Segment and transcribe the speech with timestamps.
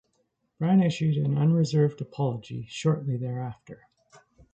[0.57, 3.87] Brown issued an unreserved apology shortly thereafter.